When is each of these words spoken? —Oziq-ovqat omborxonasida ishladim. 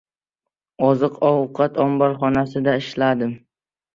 —Oziq-ovqat 0.87 1.77
omborxonasida 1.85 2.75
ishladim. 2.85 3.37